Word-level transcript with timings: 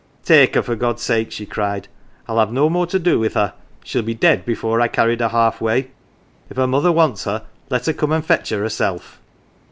"Take 0.33 0.55
her, 0.55 0.63
for 0.63 0.75
God's 0.75 1.03
sake," 1.03 1.31
she 1.31 1.45
cried." 1.45 1.87
Fll 2.27 2.39
have 2.39 2.51
no 2.51 2.71
more 2.71 2.87
to 2.87 2.97
do 2.97 3.19
with 3.19 3.35
her. 3.35 3.53
She'd 3.83 4.03
be 4.07 4.15
dead 4.15 4.45
before 4.47 4.81
I 4.81 4.87
carried 4.87 5.19
her 5.21 5.27
half 5.27 5.61
way. 5.61 5.91
If 6.49 6.57
her 6.57 6.65
mother 6.65 6.91
wants 6.91 7.25
her, 7.25 7.43
let 7.69 7.85
her 7.85 7.93
come 7.93 8.11
and 8.11 8.25
fetch 8.25 8.49
her 8.49 8.61
herself." 8.63 9.19